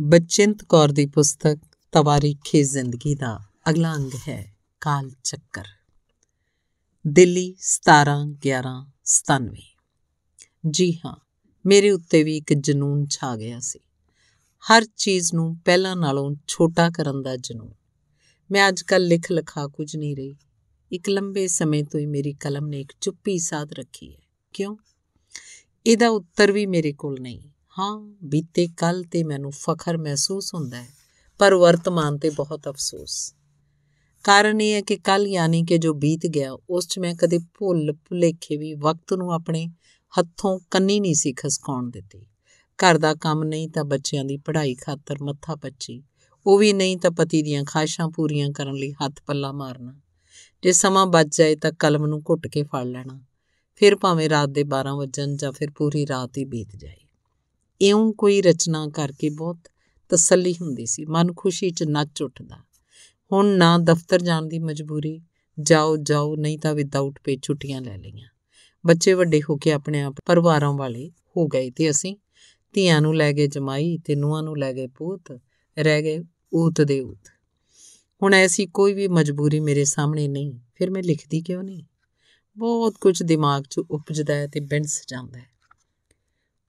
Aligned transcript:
ਬਚਿੰਤ 0.00 0.64
ਕੌਰ 0.64 0.88
ਦੀ 0.88 1.06
ਪੁਸਤਕ 1.06 1.58
ਤਵਾਰੀਖੇ 1.92 2.62
ਜ਼ਿੰਦਗੀ 2.62 3.14
ਦਾ 3.14 3.40
ਅਗਲਾ 3.70 3.94
ਅੰਗ 3.94 4.10
ਹੈ 4.28 4.56
ਕਾਲ 4.80 5.10
ਚੱਕਰ। 5.24 5.64
ਦਿੱਲੀ 7.06 7.54
17/11/97 7.58 9.62
ਜੀ 10.70 10.94
ਹਾਂ, 10.94 11.26
ਮੇਰੇ 11.66 11.90
ਉੱਤੇ 11.90 12.22
ਵੀ 12.22 12.36
ਇੱਕ 12.36 12.52
ਜਨੂਨ 12.52 13.06
ਛਾ 13.06 13.36
ਗਿਆ 13.36 13.60
ਸੀ। 13.60 13.78
ਹਰ 14.62 14.84
ਚੀਜ਼ 14.96 15.34
ਨੂੰ 15.34 15.58
ਪਹਿਲਾਂ 15.64 15.96
ਨਾਲੋਂ 15.96 16.34
ਛੋਟਾ 16.46 16.90
ਕਰਨ 16.90 17.22
ਦਾ 17.22 17.36
ਜਨੂਨ। 17.36 17.72
ਮੈਂ 18.50 18.68
ਅੱਜਕੱਲ 18.68 19.06
ਲਿਖ 19.06 19.32
ਲਿਖਾ 19.32 19.66
ਕੁਝ 19.66 19.96
ਨਹੀਂ 19.96 20.16
ਰਹੀ। 20.16 20.36
ਇੱਕ 20.92 21.08
ਲੰਬੇ 21.08 21.48
ਸਮੇਂ 21.48 21.84
ਤੋਂ 21.84 22.00
ਹੀ 22.00 22.06
ਮੇਰੀ 22.06 22.32
ਕਲਮ 22.32 22.66
ਨੇ 22.66 22.80
ਇੱਕ 22.80 22.92
ਚੁੱਪੀ 23.00 23.38
ਸਾਧ 23.38 23.72
ਰੱਖੀ 23.72 24.14
ਹੈ। 24.14 24.20
ਕਿਉਂ? 24.52 24.76
ਇਹਦਾ 25.86 26.08
ਉੱਤਰ 26.08 26.52
ਵੀ 26.52 26.66
ਮੇਰੇ 26.66 26.92
ਕੋਲ 26.92 27.20
ਨਹੀਂ। 27.20 27.50
ਹਾਂ, 27.78 28.16
ਬੀਤੇ 28.24 28.68
ਕੱਲ 28.76 29.04
ਤੇ 29.10 29.24
ਮੈਨੂੰ 29.24 29.50
ਫਖਰ 29.50 29.96
ਮਹਿਸੂਸ 29.98 30.54
ਹੁੰਦਾ 30.54 30.82
ਹੈ, 30.82 30.88
ਪਰ 31.38 31.54
ਵਰਤਮਾਨ 31.54 32.18
ਤੇ 32.18 32.30
ਬਹੁਤ 32.30 32.68
ਅਫਸੋਸ। 32.68 33.34
ਕਾਰਨ 34.24 34.60
ਇਹ 34.60 34.72
ਹੈ 34.72 34.80
ਕਿ 34.80 34.96
ਕੱਲ 34.96 35.26
ਯਾਨੀ 35.26 35.64
ਕਿ 35.64 35.78
ਜੋ 35.78 35.94
ਬੀਤ 35.94 36.26
ਗਿਆ, 36.26 36.52
ਉਸ 36.70 36.88
'ਚ 36.88 36.98
ਮੈਂ 36.98 37.14
ਕਦੇ 37.14 37.38
ਭੁੱਲ, 37.38 37.92
ਭੁਲੇਖੇ 37.92 38.56
ਵੀ 38.56 38.74
ਵਕਤ 38.74 39.12
ਨੂੰ 39.12 39.32
ਆਪਣੇ 39.32 39.66
ਹੱਥੋਂ 40.18 40.58
ਕੰਨੀ 40.70 41.00
ਨਹੀਂ 41.00 41.14
ਸੀ 41.14 41.32
ਖਸਕਾਉਣ 41.32 41.90
ਦਿੱਤੀ। 41.90 42.26
ਘਰ 42.78 42.98
ਦਾ 42.98 43.14
ਕੰਮ 43.14 43.44
ਨਹੀਂ 43.44 43.68
ਤਾਂ 43.68 43.84
ਬੱਚਿਆਂ 43.84 44.24
ਦੀ 44.24 44.36
ਪੜ੍ਹਾਈ 44.36 44.74
ਖਾਤਰ 44.74 45.16
ਮੱਥਾ 45.22 45.56
ਪੱਚੀ, 45.56 46.02
ਉਹ 46.46 46.58
ਵੀ 46.58 46.72
ਨਹੀਂ 46.72 46.96
ਤਾਂ 46.96 47.10
ਪਤੀ 47.10 47.42
ਦੀਆਂ 47.42 47.64
ਖਾਸ਼ਾਂ 47.64 48.08
ਪੂਰੀਆਂ 48.08 48.50
ਕਰਨ 48.50 48.74
ਲਈ 48.74 48.92
ਹੱਥ 48.92 49.20
ਪੱਲਾ 49.26 49.52
ਮਾਰਨਾ। 49.52 50.00
ਜੇ 50.62 50.72
ਸਮਾਂ 50.72 51.06
ਬਚ 51.06 51.38
ਜਾਏ 51.38 51.56
ਤਾਂ 51.56 51.72
ਕਲਮ 51.72 52.06
ਨੂੰ 52.06 52.22
ਘੁੱਟ 52.30 52.46
ਕੇ 52.46 52.62
ਫੜ 52.62 52.84
ਲੈਣਾ, 52.84 53.20
ਫਿਰ 53.74 53.96
ਭਾਵੇਂ 53.96 54.28
ਰਾਤ 54.28 54.48
ਦੇ 54.48 54.64
12 54.64 54.94
ਵਜਣ 54.94 55.36
ਜਾਂ 55.36 55.52
ਫਿਰ 55.52 55.70
ਪੂਰੀ 55.70 56.06
ਰਾਤ 56.06 56.38
ਹੀ 56.38 56.44
ਬੀਤ 56.44 56.76
ਜਾਏ। 56.76 57.03
ਇਉਂ 57.80 58.12
ਕੋਈ 58.12 58.42
ਰਚਨਾ 58.42 58.88
ਕਰਕੇ 58.88 59.28
ਬਹੁਤ 59.28 59.58
ਤਸੱਲੀ 60.08 60.52
ਹੁੰਦੀ 60.52 60.86
ਸੀ। 60.86 61.04
ਮਨ 61.04 61.32
ਖੁਸ਼ੀ 61.36 61.70
'ਚ 61.70 61.82
ਨੱਚ 61.82 62.22
ਉੱਠਦਾ। 62.22 62.56
ਹੁਣ 63.32 63.46
ਨਾ 63.46 63.78
ਦਫ਼ਤਰ 63.78 64.22
ਜਾਣ 64.22 64.42
ਦੀ 64.42 64.58
ਮਜਬੂਰੀ, 64.58 65.22
ਜਾਓ 65.60 65.96
ਜਾਓ, 65.96 66.36
ਨਹੀਂ 66.36 66.58
ਤਾਂ 66.58 66.74
ਵਿਦਆਊਟ 66.74 67.18
ਪੇ 67.24 67.36
ਛੁੱਟੀਆਂ 67.42 67.82
ਲੈ 67.82 67.96
ਲਈਆਂ। 67.96 68.28
ਬੱਚੇ 68.86 69.12
ਵੱਡੇ 69.12 69.40
ਹੋ 69.50 69.56
ਕੇ 69.56 69.72
ਆਪਣੇ 69.72 70.02
ਆਪ 70.02 70.14
ਪਰਿਵਾਰਾਂ 70.24 70.72
ਵਾਲੇ 70.72 71.10
ਹੋ 71.36 71.46
ਗਏ 71.46 71.70
ਤੇ 71.70 71.90
ਅਸੀਂ 71.90 72.16
ਧੀਆਂ 72.72 73.00
ਨੂੰ 73.00 73.16
ਲੈ 73.16 73.32
ਗਏ 73.32 73.46
ਜਮਾਈ 73.46 73.98
ਤੇ 73.98 74.14
ਨੂੰਹਾਂ 74.14 74.42
ਨੂੰ 74.42 74.58
ਲੈ 74.58 74.72
ਗਏ 74.72 74.86
ਪੂਤ, 74.86 75.40
ਰਹਿ 75.78 76.02
ਗਏ 76.02 76.20
ਊਤ 76.54 76.80
ਦੇ 76.80 77.00
ਊਤ। 77.00 77.28
ਹੁਣ 78.22 78.34
ਐਸੀ 78.34 78.66
ਕੋਈ 78.66 78.94
ਵੀ 78.94 79.08
ਮਜਬੂਰੀ 79.08 79.60
ਮੇਰੇ 79.60 79.84
ਸਾਹਮਣੇ 79.84 80.28
ਨਹੀਂ, 80.28 80.58
ਫਿਰ 80.74 80.90
ਮੈਂ 80.90 81.02
ਲਿਖਦੀ 81.02 81.40
ਕਿਉਂ 81.40 81.62
ਨਹੀਂ? 81.62 81.84
ਬਹੁਤ 82.56 82.94
ਕੁਝ 83.00 83.22
ਦਿਮਾਗ 83.22 83.62
'ਚ 83.70 83.78
ਉਪਜਦਾ 83.78 84.34
ਹੈ 84.34 84.46
ਤੇ 84.46 84.60
ਬਿੰਸ 84.60 85.02
ਜਾਂਦਾ 85.08 85.38
ਹੈ। 85.38 85.53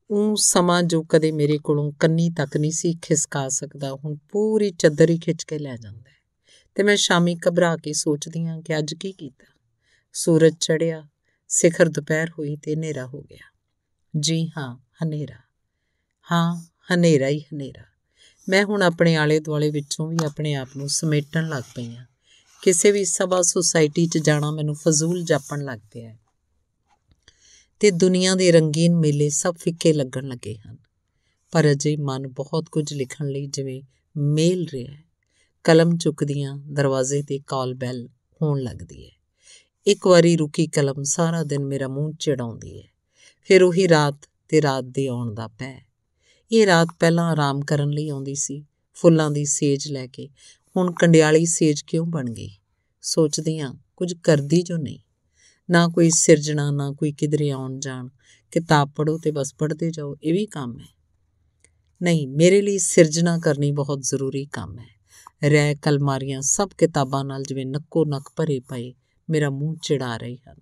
ਉਹ 0.09 0.35
ਸਮਾਂ 0.35 0.83
ਜੋ 0.83 1.03
ਕਦੇ 1.03 1.31
ਮੇਰੇ 1.31 1.57
ਕੋਲੋਂ 1.57 1.91
ਕੰਨੀ 1.91 2.29
ਤੱਕ 2.29 2.57
ਨਹੀਂ 2.57 2.71
ਸੀ 2.71 2.97
ਖਿਸਕਾ 3.01 3.49
ਸਕਦਾ, 3.49 3.93
ਹੁਣ 3.93 4.15
ਪੂਰੀ 4.31 4.71
ਚੱਦਰ 4.71 5.09
ਹੀ 5.09 5.19
ਖਿੱਚ 5.19 5.43
ਕੇ 5.43 5.59
ਲੈ 5.59 5.77
ਜਾਂਦਾ 5.77 6.09
ਹੈ। 6.09 6.15
ਤੇ 6.75 6.83
ਮੈਂ 6.83 6.95
ਸ਼ਾਮੀ 6.95 7.37
ਘਬਰਾ 7.47 7.77
ਕੇ 7.77 7.93
ਸੋਚਦੀ 7.93 8.45
ਹਾਂ 8.45 8.61
ਕਿ 8.61 8.77
ਅੱਜ 8.77 8.93
ਕੀ 8.93 9.11
ਕੀਤਾ। 9.11 9.59
ਸੂਰਜ 10.13 10.55
ਚੜਿਆ 10.59 11.07
ਸਿਖਰ 11.47 11.89
ਦੁਪਹਿਰ 11.89 12.29
ਹੋਈ 12.29 12.55
ਤੇ 12.55 12.75
ਹਨੇਰਾ 12.75 13.05
ਹੋ 13.05 13.21
ਗਿਆ। 13.21 13.57
ਜੀ 14.19 14.51
ਹਾਂ, 14.57 14.77
ਹਨੇਰਾ। 15.03 15.35
ਹਾਂ, 16.31 16.65
ਹਨੇਰਾ 16.93 17.27
ਹੀ 17.27 17.39
ਹਨੇਰਾ। 17.39 17.83
ਮੈਂ 18.49 18.65
ਹੁਣ 18.65 18.81
ਆਪਣੇ 18.81 19.15
ਆਲੇ 19.15 19.39
ਦੁਆਲੇ 19.39 19.69
ਵਿੱਚੋਂ 19.69 20.07
ਵੀ 20.07 20.17
ਆਪਣੇ 20.25 20.53
ਆਪ 20.53 20.69
ਨੂੰ 20.77 20.89
ਸਮੇਟਣ 20.89 21.49
ਲੱਗ 21.49 21.63
ਪਈ 21.75 21.95
ਹਾਂ। 21.95 22.05
ਕਿਸੇ 22.61 22.91
ਵੀ 22.91 23.05
ਸਭਾ 23.05 23.41
ਸੁਸਾਇਟੀ 23.41 24.07
'ਚ 24.07 24.17
ਜਾਣਾ 24.17 24.51
ਮੈਨੂੰ 24.51 24.75
ਫਜ਼ੂਲ 24.75 25.23
ਜਾਪਣ 25.23 25.63
ਲੱਗ 25.63 25.79
ਪਿਆ 25.91 26.09
ਹੈ। 26.09 26.19
ਤੇ 27.79 27.91
ਦੁਨੀਆ 27.91 28.35
ਦੇ 28.35 28.51
ਰੰਗੀਨ 28.51 28.95
ਮੇਲੇ 28.95 29.29
ਸਭ 29.29 29.55
ਫਿੱਕੇ 29.55 29.93
ਲੱਗਣ 29.93 30.27
ਲੱਗੇ 30.27 30.55
ਹਨ। 30.55 30.77
ਪਰ 31.51 31.71
ਅਜੇ 31.71 31.97
ਮਨ 31.97 32.27
ਬਹੁਤ 32.27 32.69
ਕੁਝ 32.69 32.93
ਲਿਖਣ 32.93 33.27
ਲਈ 33.27 33.47
ਜਿਵੇਂ 33.47 33.81
ਮੇਲ 34.17 34.67
ਰਿਹਾ 34.73 34.93
ਹੈ। 34.93 35.03
ਕਲਮ 35.63 35.97
ਚੁੱਕਦੀਆਂ 35.97 36.57
ਦਰਵਾਜ਼ੇ 36.57 37.21
ਤੇ 37.21 37.39
ਕਾਲ 37.47 37.73
ਬੈਲ 37.73 38.09
ਹੋਣ 38.41 38.61
ਲੱਗਦੀ 38.61 39.05
ਹੈ। 39.05 39.11
ਇੱਕ 39.87 40.07
ਵਾਰੀ 40.07 40.37
ਰੁਕੀ 40.37 40.67
ਕਲਮ 40.67 41.03
ਸਾਰਾ 41.03 41.44
ਦਿਨ 41.44 41.66
ਮੇਰਾ 41.66 41.88
ਮੂੰਹ 41.88 42.13
ਚੜਾਉਂਦੀ 42.19 42.81
ਹੈ। 42.81 42.88
ਫਿਰ 43.44 43.63
ਉਹੀ 43.63 43.88
ਰਾਤ 43.88 44.16
ਤੇ 44.47 44.61
ਰਾਤ 44.61 44.83
ਦੇ 44.83 45.07
ਆਉਣ 45.07 45.33
ਦਾ 45.33 45.47
ਪੈ। 45.47 45.85
ਇਹ 46.51 46.66
ਰਾਤ 46.66 46.88
ਪਹਿਲਾਂ 47.00 47.31
ਆਰਾਮ 47.31 47.61
ਕਰਨ 47.61 47.89
ਲਈ 47.89 48.09
ਆਉਂਦੀ 48.09 48.35
ਸੀ। 48.35 48.66
ਫੁੱਲਾਂ 48.94 49.31
ਦੀ 49.31 49.45
ਸੇਜ 49.45 49.88
ਲੈ 49.88 50.07
ਕੇ। 50.07 50.29
ਹੁਣ 50.77 50.91
ਕੰਡਿਆਲੀ 50.91 51.45
ਸੇਜ 51.45 51.81
ਕਿਉਂ 51.81 52.05
ਬਣ 52.05 52.29
ਗਈ? 52.29 52.51
ਸੋਚਦੀ 53.01 53.59
ਆ 53.59 53.73
ਕੁਝ 53.97 54.13
ਕਰਦੀ 54.13 54.61
ਜੋ 54.61 54.77
ਨਹੀਂ। 54.77 55.00
ਨਾ 55.69 55.87
ਕੋਈ 55.87 56.09
ਸਿਰਜਣਾ 56.09 56.71
ਨਾ 56.71 56.91
ਕੋਈ 56.91 57.11
ਕਿਧਰੇ 57.11 57.49
ਆਉਣ 57.49 57.79
ਜਾਣ। 57.79 58.07
ਕਿਤਾਬ 58.51 58.91
ਪੜੋ 58.95 59.17
ਤੇ 59.17 59.31
ਬਸ 59.31 59.53
ਪੜ੍ਹਦੇ 59.55 59.91
ਜਾਓ, 59.91 60.15
ਇਹ 60.23 60.33
ਵੀ 60.33 60.45
ਕੰਮ 60.45 60.79
ਹੈ। 60.79 60.95
ਨਹੀਂ, 62.01 62.27
ਮੇਰੇ 62.27 62.61
ਲਈ 62.61 62.77
ਸਿਰਜਣਾ 62.77 63.37
ਕਰਨੀ 63.37 63.71
ਬਹੁਤ 63.71 64.01
ਜ਼ਰੂਰੀ 64.01 64.45
ਕੰਮ 64.45 64.79
ਹੈ। 64.79 64.95
ਰਹਿ 65.49 65.75
ਕਲਮਾਰੀਆਂ 65.75 66.41
ਸਭ 66.41 66.69
ਕਿਤਾਬਾਂ 66.77 67.25
ਨਾਲ 67.25 67.43
ਜਿਵੇਂ 67.43 67.65
ਨੱਕੋ 67.65 68.05
ਨੱਕ 68.05 68.29
ਭਰੇ 68.35 68.59
ਪਏ, 68.59 68.93
ਮੇਰਾ 69.29 69.49
ਮੂੰਹ 69.49 69.75
ਚਿੜਾ 69.83 70.17
ਰਹੀ 70.17 70.35
ਹਨ। 70.35 70.55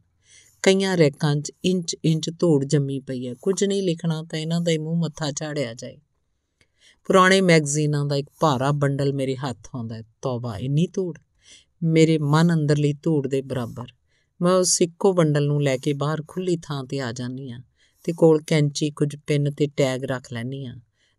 ਕਈਆਂ 0.62 0.98
ਰੈਕਾਂ 0.98 1.36
'ਚ 1.36 1.52
ਇੰਚ 1.66 1.96
ਇੰਚ 2.06 2.30
ਧੂੜ 2.40 2.66
ਜੰਮੀ 2.66 3.00
ਪਈ 3.00 3.28
ਹੈ। 3.28 3.34
ਕੁਝ 3.34 3.64
ਨਹੀਂ 3.64 3.84
ਲਿਖਣਾ 3.84 4.24
ਤਾਂ 4.24 4.40
ਇਹਨਾਂ 4.40 4.62
ਦਾ 4.62 4.72
ਹੀ 4.72 4.78
ਮੂੰਹ 4.78 4.98
ਮੱਥਾ 4.98 5.32
ਝਾੜਿਆ 5.32 5.74
ਜਾਏ। 5.74 5.98
ਪੁਰਾਣੇ 7.06 7.42
ਮੈਗਜ਼ੀਨਾਂ 7.42 8.06
ਦਾ 8.06 8.16
ਇੱਕ 8.16 8.30
ਭਾਰਾ 8.40 8.72
ਬੰਡਲ 8.72 9.14
ਮੇਰੇ 9.14 9.36
ਹੱਥ 9.36 9.68
ਆਉਂਦਾ 9.76 9.96
ਹੈ। 9.96 10.04
ਤੌਬਾ, 10.22 10.58
ਇੰਨੀ 10.58 10.88
ਧੂੜ? 10.88 11.20
ਮੇਰੇ 11.84 12.18
ਮਨ 12.18 12.54
ਅੰਦਰਲੀ 12.54 12.94
ਧੂੜ 12.94 13.28
ਦੇ 13.28 13.42
ਬਰਾਬਰ। 13.42 13.86
ਮੈਂ 14.44 14.54
ਉਸ 14.54 14.82
ਇੱਕੋ 14.82 15.14
ਬੰਡਲ 15.14 15.46
ਨੂੰ 15.46 15.64
ਲੈ 15.64 15.78
ਕੇ 15.78 15.94
ਬਾਹਰ 15.94 16.24
ਖੁੱਲੀ 16.28 16.58
ਥਾਂ 16.58 16.84
ਤੇ 16.84 17.02
ਆ 17.02 17.12
ਜਾਂਦੀ 17.12 17.52
ਆ 17.52 17.60
ਤੇ 18.04 18.14
ਕੋਲ 18.14 18.42
ਕੈਂਚੀ, 18.48 18.92
ਕੁਝ 18.92 19.16
ਪਿੰਨ 19.28 19.52
ਤੇ 19.52 19.68
ਟੈਗ 19.68 20.04
ਰੱਖ 20.04 20.34
ਲੈਣੀ 20.34 20.66
ਆ 20.66 20.76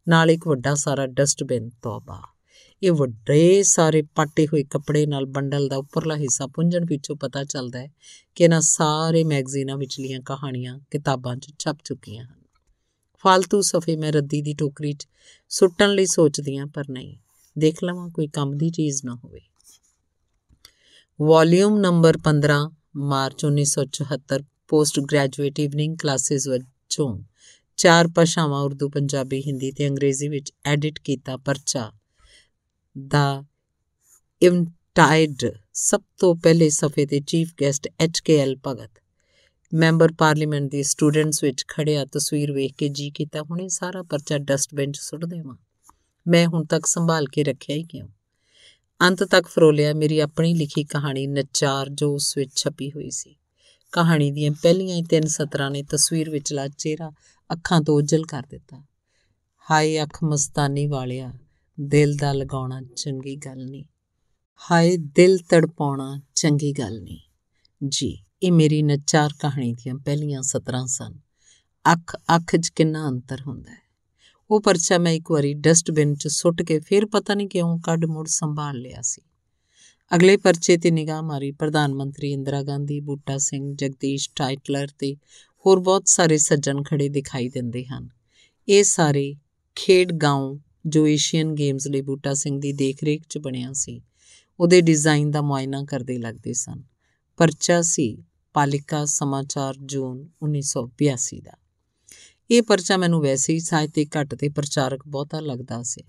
ਨਾਲ 0.08 0.30
ਇੱਕ 0.30 0.48
ਵੱਡਾ 0.48 0.74
ਸਾਰਾ 0.74 1.06
ਡਸਟਬਿਨ, 1.06 1.68
ਤੋਬਾ। 1.68 2.22
ਇਹ 2.82 2.92
ਵੱਡੇ 2.92 3.62
ਸਾਰੇ 3.62 4.02
ਪਾਟੇ 4.02 4.46
ਹੋਏ 4.46 4.64
ਕੱਪੜੇ 4.64 5.06
ਨਾਲ 5.06 5.26
ਬੰਡਲ 5.26 5.68
ਦਾ 5.68 5.76
ਉੱਪਰਲਾ 5.76 6.16
ਹਿੱਸਾ 6.16 6.46
ਪੁੰਝਣ 6.46 6.86
ਪਿੱਛੋਂ 6.86 7.16
ਪਤਾ 7.16 7.44
ਚੱਲਦਾ 7.44 7.78
ਹੈ 7.78 7.92
ਕਿ 8.34 8.44
ਇਹਨਾਂ 8.44 8.60
ਸਾਰੇ 8.60 9.24
ਮੈਗਜ਼ੀਨਾਂ 9.24 9.76
ਵਿਚਲੀਆਂ 9.76 10.20
ਕਹਾਣੀਆਂ 10.20 10.78
ਕਿਤਾਬਾਂ 10.90 11.36
'ਚ 11.36 11.54
ਛਪ 11.58 11.78
ਚੁੱਕੀਆਂ 11.84 12.24
ਹਨ। 12.24 12.44
ਫालतू 13.26 13.60
ਸਫੇ 13.60 13.96
ਮੈਂ 13.96 14.12
ਰੱਦੀ 14.12 14.42
ਦੀ 14.42 14.54
ਟੋਕਰੀ 14.54 14.92
'ਚ 14.92 15.08
ਸੁੱਟਣ 15.48 15.90
ਲਈ 15.90 16.06
ਸੋਚਦੀ 16.06 16.56
ਆ 16.56 16.66
ਪਰ 16.66 16.84
ਨਹੀਂ। 16.90 17.16
ਦੇਖ 17.58 17.84
ਲਵਾਂ 17.84 18.08
ਕੋਈ 18.08 18.26
ਕੰਮ 18.26 18.56
ਦੀ 18.56 18.70
ਚੀਜ਼ 18.70 19.04
ਨਾ 19.04 19.14
ਹੋਵੇ। 19.24 19.40
Volume 21.20 21.78
number 21.78 22.18
15 22.18 22.70
March 22.96 23.44
1974 23.44 24.42
post 24.68 25.00
graduate 25.00 25.60
evening 25.60 25.96
classes 25.96 26.48
ਵਿੱਚੋਂ 26.48 27.18
ਚਾਰ 27.76 28.08
ਭਾਸ਼ਾਵਾਂ 28.08 28.62
ਉਰਦੂ, 28.62 28.88
ਪੰਜਾਬੀ, 28.88 29.40
ਹਿੰਦੀ 29.40 29.72
ਤੇ 29.72 29.88
ਅੰਗਰੇਜ਼ੀ 29.88 30.28
ਵਿੱਚ 30.28 30.52
ਐਡਿਟ 30.64 30.98
ਕੀਤਾ 30.98 31.36
ਪਰਚਾ। 31.36 31.92
ਦਾ 33.08 33.44
ਇਵਨਟਾਈਡ 34.42 35.34
ਸਭ 35.74 36.00
ਤੋਂ 36.18 36.36
ਪਹਿਲੇ 36.36 36.70
ਸਫੇ 36.70 37.06
ਤੇ 37.06 37.20
chief 37.20 37.54
guest 37.60 37.88
H 38.00 38.20
K 38.20 38.38
L 38.38 38.56
Bhagat. 38.66 38.90
Member 39.74 40.12
parliament 40.12 40.70
ਦੀ 40.70 40.82
ਸਟੂਡੈਂਟਸ 40.82 41.44
ਵਿੱਚ 41.44 41.64
ਖੜਿਆ 41.68 42.04
ਤਸਵੀਰ 42.04 42.52
ਵੇਖ 42.52 42.74
ਕੇ 42.74 42.88
ਜੀ 42.88 43.10
ਕੀਤਾ, 43.10 43.42
ਹੁਣੇ 43.42 43.68
ਸਾਰਾ 43.68 44.02
ਪਰਚਾ 44.02 44.38
ਡਸਟਬਿਨ 44.38 44.92
'ਚ 44.92 44.98
ਸੁੱਟ 45.00 45.24
ਦੇਵਾਂ। 45.24 45.56
ਮੈਂ 46.28 46.46
ਹੁਣ 46.46 46.64
ਤੱਕ 46.64 46.86
ਸੰਭਾਲ 46.86 47.26
ਕੇ 47.26 47.44
ਰੱਖਿਆ 47.44 47.76
ਹੀ 47.76 47.84
ਕਿਉਂ? 47.84 48.08
ਅੰਤ 49.00 49.22
ਤੱਕ 49.24 49.46
ਫਰੋਲਿਆ 49.46 49.94
ਮੇਰੀ 49.94 50.18
ਆਪਣੀ 50.18 50.54
ਲਿਖੀ 50.54 50.84
ਕਹਾਣੀ 50.84 51.26
ਨਚਾਰ 51.26 51.88
ਜੋ 51.88 52.14
ਉਸ 52.14 52.36
ਵਿੱਚ 52.36 52.50
ਛਪੀ 52.56 52.90
ਹੋਈ 52.90 53.10
ਸੀ। 53.10 53.36
ਕਹਾਣੀ 53.92 54.30
ਦੀਆਂ 54.30 54.50
ਪਹਿਲੀਆਂ 54.52 54.96
ਹੀ 54.96 55.02
ਤਿੰਨ 55.02 55.26
ਸਤਰਾਂ 55.26 55.70
ਨੇ 55.70 55.82
ਤਸਵੀਰ 55.82 56.30
ਵਿਚਲਾ 56.30 56.68
ਚਿਹਰਾ 56.68 57.10
ਅੱਖਾਂ 57.50 57.80
ਤੋਂ 57.80 57.94
ਉਜਲ 57.94 58.24
ਕਰ 58.24 58.42
ਦਿੱਤਾ। 58.50 58.84
ਹਾਏ 59.70 60.02
ਅੱਖ 60.02 60.24
ਮਸਤਾਨੀ 60.24 60.86
ਵਾਲਿਆ, 60.86 61.32
ਦਿਲ 61.80 62.16
ਦਾ 62.16 62.32
ਲਗਾਉਣਾ 62.32 62.82
ਚੰਗੀ 62.96 63.36
ਗੱਲ 63.36 63.64
ਨਹੀਂ 63.70 63.84
ਹਾਏ 64.70 64.96
ਦਿਲ 64.96 65.38
ਤੜਪਾਉਣਾ 65.38 66.20
ਚੰਗੀ 66.34 66.72
ਗੱਲ 66.72 67.00
ਨਹੀਂ 67.02 67.20
ਜੀ, 67.88 68.24
ਇਹ 68.42 68.52
ਮੇਰੀ 68.52 68.82
ਨਚਾਰ 68.82 69.30
ਕਹਾਣੀ 69.40 69.72
ਦੀਆਂ 69.72 69.94
ਪਹਿਲੀਆਂ 69.94 70.42
ਸਤਰਾਂ 70.42 70.86
ਸਨ। 70.86 71.14
ਅੱਖ 71.92 72.16
ਅੱਖ 72.36 72.56
'ਚ 72.56 72.68
ਕਿੰਨਾ 72.68 73.08
ਅੰਤਰ 73.08 73.40
ਹੁੰਦਾ 73.40 73.70
ਹੈ। 73.70 73.83
ਉਹ 74.50 74.60
ਪਰਚਾ 74.60 74.98
ਮੈਂ 74.98 75.12
ਇੱਕ 75.12 75.30
ਵਾਰੀ 75.30 75.54
ਡਸਟਬਿਨ 75.54 76.14
'ਚ 76.14 76.28
ਸੁੱਟ 76.28 76.62
ਕੇ 76.62 76.80
ਫਿਰ 76.80 77.06
ਪਤਾ 77.06 77.34
ਨਹੀਂ 77.34 77.48
ਕਿਉਂ 77.48 77.78
ਕੱਢ 77.78 78.04
ਮੁੜ 78.04 78.26
ਸੰਭਾਲ 78.26 78.76
ਲਿਆ 78.76 79.00
ਸੀ। 79.02 79.22
ਅਗਲੇ 80.14 80.36
ਪਰਚੇ 80.36 80.76
ਤੇ 80.76 80.90
ਨਿਗਾਹ 80.90 81.22
ਮਾਰੀ 81.22 81.52
ਪ੍ਰਧਾਨ 81.52 81.94
ਮੰਤਰੀ 81.94 82.32
ਇੰਦਰਾ 82.32 82.62
ਗਾਂਧੀ, 82.62 83.00
ਬੂਟਾ 83.00 83.38
ਸਿੰਘ, 83.38 83.74
ਜਗਦੀਸ਼ 83.74 84.30
ਟਾਈਟਲਰ 84.36 84.88
ਤੇ 84.98 85.16
ਹੋਰ 85.66 85.80
ਬਹੁਤ 85.80 86.02
ਸਾਰੇ 86.06 86.38
ਸੱਜਣ 86.38 86.82
ਖੜੇ 86.82 87.08
ਦਿਖਾਈ 87.08 87.48
ਦਿੰਦੇ 87.48 87.84
ਹਨ। 87.84 88.08
ਇਹ 88.68 88.84
ਸਾਰੇ 88.84 89.36
ਖੇਡ 89.74 90.12
ਗਾਉਂ 90.12 90.58
ਜੋ 90.86 91.06
ਏਸ਼ੀਅਨ 91.06 91.54
ਗੇਮਸ 91.54 91.86
ਲਈ 91.86 92.00
ਬੂਟਾ 92.00 92.34
ਸਿੰਘ 92.34 92.60
ਦੀ 92.60 92.72
ਦੇਖਰੇਖ 92.72 93.22
'ਚ 93.28 93.38
ਬਣਿਆ 93.38 93.72
ਸੀ, 93.72 94.02
ਉਹਦੇ 94.60 94.80
ਡਿਜ਼ਾਈਨ 94.80 95.30
ਦਾ 95.30 95.42
ਮੁਆਇਨਾ 95.42 95.84
ਕਰਦੇ 95.84 96.18
ਲੱਗਦੇ 96.18 96.52
ਸਨ। 96.52 96.82
ਪਰਚਾ 97.36 97.82
ਸੀ 97.82 98.22
ਪਾਲਿਕਾ 98.52 99.04
ਸਮਾਚਾਰ 99.04 99.74
ਜੂਨ 99.76 100.28
1982 100.42 101.40
ਦਾ। 101.40 101.63
ਇਹ 102.50 102.62
ਪਰਚਾ 102.62 102.96
ਮੈਨੂੰ 102.96 103.22
ਵੈਸੇ 103.22 103.52
ਹੀ 103.52 103.60
ਸਾਹਿਤਿਕ 103.60 104.16
ਘੱਟ 104.16 104.34
ਤੇ 104.34 104.48
ਪ੍ਰਚਾਰਕ 104.48 105.08
ਬਹੁਤਾ 105.08 105.40
ਲੱਗਦਾ 105.40 105.82
ਸੀ। 105.82 106.02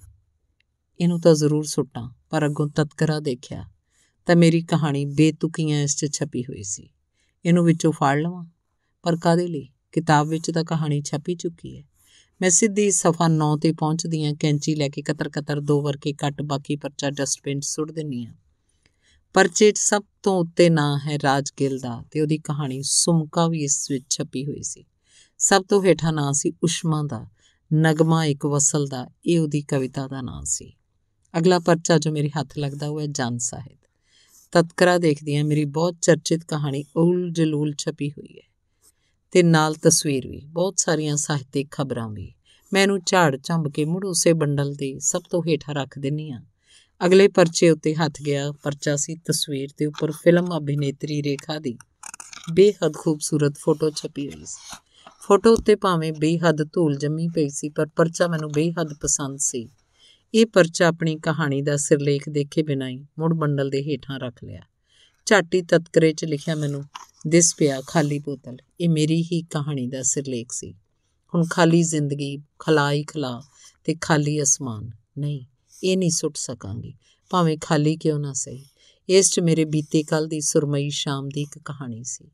ਇਹਨੂੰ 1.00 1.22
ਤਾਂ 1.22 1.36
ਜ਼ਰੂਰ 1.36 1.64
ਸੁੱਟਾਂ, 1.64 2.10
ਪਰ 2.30 2.46
ਅੱਗੋਂ 2.46 2.68
ਤਤਕਰਾ 2.68 3.20
ਦੇਖਿਆ 3.20 3.66
ਤਾਂ 4.26 4.36
ਮੇਰੀ 4.36 4.62
ਕਹਾਣੀ 4.62 5.06
ਬੇਤੁਕੀਆਂ 5.06 5.84
ਇਸ 5.84 5.98
'ਚ 5.98 6.06
ਛਪੀ 6.14 6.44
ਹੋਈ 6.44 6.64
ਸੀ। 6.64 6.90
ਇਹਨੂੰ 7.46 7.66
ਵਿੱਚੋਂ 7.66 7.92
ਫਾੜ 7.92 8.20
ਲਵਾਂ? 8.20 8.46
ਪਰ 9.04 9.18
ਕਾਦੇ 9.18 9.48
ਲਈ? 9.48 9.70
ਕਿਤਾਬ 9.92 10.28
ਵਿੱਚ 10.28 10.52
ਤਾਂ 10.52 10.64
ਕਹਾਣੀ 10.64 11.02
ਛਪੀ 11.02 11.36
ਚੁੱਕੀ 11.36 11.78
ਹੈ। 11.78 11.84
ਮੈਂ 12.42 12.50
ਸਿੱਧੀ 12.50 12.92
ਸਫਾ 12.92 13.28
9 13.28 13.58
ਤੇ 13.58 13.72
ਪਹੁੰਚਦੀ 13.72 14.26
ਆ 14.26 14.34
ਕੈਂਚੀ 14.34 14.76
ਲੈ 14.76 14.90
ਕੇ 14.90 15.02
ਕਤਰ 15.02 15.30
ਕਤਰ 15.30 15.60
ਦੋ 15.60 15.82
ਵਰਕੇ 15.82 16.14
ਕੱਟ 16.14 16.42
ਬਾਕੀ 16.42 16.76
ਪਰਚਾ 16.76 17.10
ਡਸਟਬਿਨ 17.10 17.60
'ਚ 17.60 17.66
ਸੁੱਟ 17.66 17.92
ਦਿੰਨੀ 17.92 18.26
ਆ 18.26 18.34
ਪਰਚੇ 19.34 19.72
'ਚ 19.72 19.78
ਸਭ 19.78 20.04
ਤੋਂ 20.24 20.40
ਉੱਤੇ 20.40 20.70
ਨਾਂ 20.70 21.00
ਹੈ 21.00 21.18
ਰਾਜਗਿਲ 21.24 21.80
ਦਾ 21.80 22.04
ਤੇ 22.12 22.22
ਉਹਦੀ 22.22 22.38
ਕਹਾਣੀ 22.38 22.82
ਸੁਮਕਾ 22.84 23.48
ਵੀ 23.48 23.64
ਇਸ 23.64 23.92
ਵਿੱਚ 23.92 24.06
ਛਪੀ 24.10 24.46
ਹੋਈ 24.46 24.62
ਸੀ। 24.64 24.86
ਸਭ 25.38 25.64
ਤੋਂ 25.70 25.84
ਹੇਠਾਂ 25.84 26.14
ਨਾਂ 26.14 26.34
ਸੀ 26.34 26.54
ਉਸ਼ਮਾ 26.64 27.04
ਦਾ, 27.04 27.28
ਨਗਮਾ 27.74 28.26
ਇੱਕ 28.26 28.46
ਵਸਲ 28.46 28.88
ਦਾ, 28.88 29.08
ਇਹ 29.26 29.40
ਉਹਦੀ 29.40 29.62
ਕਵਿਤਾ 29.62 30.08
ਦਾ 30.08 30.22
ਨਾਂ 30.22 30.46
ਸੀ। 30.46 30.74
ਅਗਲਾ 31.38 31.60
ਪਰਚਾ 31.60 31.98
ਜੋ 31.98 32.12
ਮੇਰੇ 32.12 32.30
ਹੱਥ 32.30 32.58
ਲੱਗਦਾ 32.58 32.88
ਉਹ 32.88 33.02
ਹੈ 33.02 33.06
ਜਨ 33.06 33.38
ਸਾਹਿਤ 33.38 33.80
ਤਤਕਰਾ 34.52 34.98
ਦੇਖਦੀ 34.98 35.36
ਆ 35.36 35.44
ਮੇਰੀ 35.44 35.66
ਬਹੁਤ 35.66 35.96
ਚਰਚਿਤ 36.02 36.44
ਕਹਾਣੀ 36.44 36.84
ਉਲ 36.96 37.30
ਜਲੂਲ 37.32 37.74
ਛਪੀ 37.78 38.12
ਹੋਈ 38.12 38.38
ਹੈ। 38.38 38.54
ਤੇ 39.32 39.44
ਨਾਲ 39.44 39.76
ਤਸਵੀਰ 39.76 40.28
ਵੀ, 40.28 40.42
ਬਹੁਤ 40.46 40.80
ਸਾਰੀਆਂ 40.80 41.18
ਸਾਹਿਤਿਕ 41.18 41.72
ਖਬਰਾਂ 41.72 42.10
ਵੀ। 42.10 42.34
ਮੈਨੂੰ 42.74 43.00
ਝਾੜ 43.06 43.38
ਝੰਬ 43.44 43.72
ਕੇ 43.72 43.86
ਮੁੜ 43.86 44.06
ਉਸੇ 44.06 44.34
ਬੰਡਲ 44.34 44.74
ਦੇ 44.74 45.00
ਸਭ 45.00 45.22
ਤੋਂ 45.30 45.42
ਹੇਠਾਂ 45.42 45.76
ਰੱਖ 45.76 46.00
ਦਿੰਨੀ 46.00 46.32
ਆ 46.32 46.42
ਅਗਲੇ 47.06 47.28
ਪਰਚੇ 47.28 47.70
ਉੱਤੇ 47.70 47.96
ਹੱਥ 47.96 48.22
ਗਿਆ 48.22 48.52
ਪਰਚਾ 48.52 48.96
ਸੀ 48.96 49.16
ਤਸਵੀਰ 49.16 49.70
ਤੇ 49.78 49.86
ਉੱਪਰ 49.86 50.12
ਫਿਲਮ 50.12 50.58
ਅਭਿਨੇਤਰੀ 50.58 51.24
ਰੇਖਾ 51.24 51.60
ਦੀ। 51.60 51.78
ਬੇਹੱਦ 52.54 52.94
ਖੂਬਸੂਰਤ 52.94 53.56
ਫੋਟੋ 53.58 53.90
ਛਪੀ 53.90 54.28
ਹੋਈ 54.28 54.46
ਸੀ। 54.46 54.78
ਫੋਟੋ 55.28 55.54
ਉੱਤੇ 55.54 55.76
ਭਾਵੇਂ 55.76 56.14
ਬੇਹੱਦ 56.14 56.74
ਧੂਲ 56.74 56.96
ਜੰਮੀ 56.96 57.28
ਪਈ 57.28 57.50
ਸੀ, 57.50 57.70
ਪਰ 57.70 57.88
ਪਰਚਾ 57.96 58.28
ਮੈਨੂੰ 58.28 58.52
ਬੇਹੱਦ 58.52 58.94
ਪਸੰਦ 58.94 59.38
ਸੀ। 59.40 59.70
ਇਹ 60.34 60.46
ਪਰਚਾ 60.46 60.88
ਆਪਣੀ 60.88 61.16
ਕਹਾਣੀ 61.16 61.62
ਦਾ 61.62 61.78
ਸਿਰਲੇਖ 61.78 62.30
ਦੇਖੇ 62.30 62.64
ਬਿਨਾਂ 62.64 62.90
ਹੀ 62.90 63.06
ਮੁੜ 63.20 63.34
ਬੰਡਲ 63.34 63.70
ਦੇ 63.70 63.82
ਹੇਠਾਂ 63.82 64.20
ਰੱਖ 64.20 64.44
ਲਿਆ। 64.44 64.62
ਝਾਟੀ 65.26 65.62
ਤਤਕਰੇ 65.62 66.14
'ਚ 66.14 66.26
ਲਿਖਿਆ 66.26 66.56
ਮੈਨੂੰ, 66.56 66.84
ਦਿਸ 67.28 67.56
ਪਿਆ 67.56 67.82
ਖਾਲੀ 67.88 68.20
ਬੋਤਲ। 68.20 68.58
ਇਹ 68.80 68.90
ਮੇਰੀ 68.90 69.24
ਹੀ 69.24 69.42
ਕਹਾਣੀ 69.42 69.88
ਦਾ 69.88 70.02
ਸਿਰਲੇਖ 70.02 70.52
ਸੀ। 70.52 70.74
ਹੁਣ 71.36 71.46
ਖਾਲੀ 71.52 71.84
ਜ਼ਿੰਦਗੀ, 71.84 72.38
ਖਲਾਈ 72.60 73.04
ਖਲਾ 73.04 73.44
ਤੇ 73.84 73.96
ਖਾਲੀ 74.02 74.42
ਅਸਮਾਨ। 74.42 74.92
ਨਹੀਂ, 75.18 75.46
ਇਹ 75.84 75.98
ਨਹੀਂ 75.98 76.10
ਸੁੱਟ 76.10 76.38
ਸਕਾਂਗੀ। 76.38 76.94
ਭਾਵੇਂ 77.30 77.58
ਖਾਲੀ 77.62 77.96
ਕਿਉਂ 77.96 78.20
ਨਾ 78.20 78.34
ਸਹੀ, 78.34 78.66
ਇਸ 79.10 79.32
'ਚ 79.32 79.40
ਮੇਰੇ 79.40 79.66
ਬੀਤੇ 79.66 80.04
ਕੱਲ 80.04 80.28
ਦੀ 80.28 80.42
ਸੁਰਮਈ 80.42 80.90
ਸ਼ਾਮ 80.90 81.30
ਦੀ 81.30 81.42
ਇੱਕ 81.42 81.60
ਕਹਾਣੀ 81.60 82.04
ਸੀ। 82.04 82.32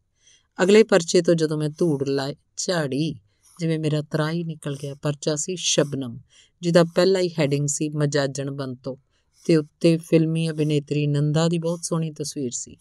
ਅਗਲੇ 0.63 0.83
ਪਰਚੇ 0.83 1.21
ਤੋਂ 1.21 1.35
ਜਦੋਂ 1.35 1.57
ਮੈਂ 1.57 1.69
ਧੂੜ 1.69 2.09
ਲਾਇ 2.09 2.35
ਝਾੜੀ, 2.57 3.15
ਜਿਵੇਂ 3.59 3.79
ਮੇਰਾ 3.79 4.01
ਤਰਾਈ 4.01 4.43
ਨਿਕਲ 4.43 4.75
ਗਿਆ, 4.75 4.95
ਪਰਚਾ 4.95 5.35
ਸੀ 5.35 5.55
ਸ਼ਬਨਮ, 5.55 6.19
ਜਿਹਦਾ 6.61 6.83
ਪਹਿਲਾ 6.83 7.19
ਹੀ 7.19 7.29
ਹੈਡਿੰਗ 7.29 7.67
ਸੀ 7.67 7.89
ਮਜਾਜਣ 7.89 8.51
ਬੰਤੋ, 8.51 8.99
ਤੇ 9.45 9.55
ਉੱਤੇ 9.55 9.97
ਫਿਲਮੀ 9.97 10.49
ਅਭਿਨੇਤਰੀ 10.49 11.07
ਨੰਦਾ 11.07 11.47
ਦੀ 11.47 11.57
ਬਹੁਤ 11.57 11.79
ਸੋਹਣੀ 11.83 12.11
ਤਸਵੀਰ 12.11 12.51
ਸੀ। 12.51 12.77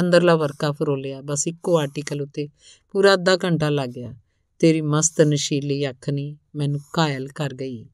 ਅੰਦਰਲਾ 0.00 0.36
ਵਰਕਾ 0.36 0.72
ਫਰੋਲਿਆ, 0.72 1.20
ਬਸ 1.20 1.46
ਇੱਕੋ 1.46 1.78
ਆਰਟੀਕਲ 1.78 2.22
ਉੱਤੇ 2.22 2.48
ਪੂਰਾ 2.92 3.14
ਅੱਧਾ 3.14 3.36
ਘੰਟਾ 3.44 3.68
ਲੱਗ 3.68 3.88
ਗਿਆ। 3.88 4.14
ਤੇਰੀ 4.58 4.80
ਮਸਤ 4.80 5.20
ਨਸ਼ੀਲੀ 5.20 5.90
ਅੱਖ 5.90 6.10
ਨਹੀਂ 6.10 6.36
ਮੈਨੂੰ 6.54 6.80
ਕਾਇਲ 6.92 7.28
ਕਰ 7.28 7.54
ਗਈ। 7.54 7.86